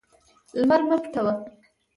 [0.59, 1.33] لمر مه پټوه.